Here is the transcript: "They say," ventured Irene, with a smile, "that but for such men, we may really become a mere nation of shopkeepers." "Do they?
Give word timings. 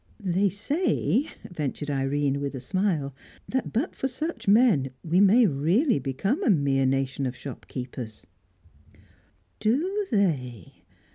"They 0.19 0.49
say," 0.49 1.27
ventured 1.51 1.91
Irene, 1.91 2.41
with 2.41 2.55
a 2.55 2.59
smile, 2.59 3.13
"that 3.47 3.71
but 3.71 3.95
for 3.95 4.07
such 4.07 4.47
men, 4.47 4.89
we 5.03 5.21
may 5.21 5.45
really 5.45 5.99
become 5.99 6.43
a 6.43 6.49
mere 6.49 6.87
nation 6.87 7.27
of 7.27 7.35
shopkeepers." 7.35 8.25
"Do 9.59 10.07
they? 10.09 10.85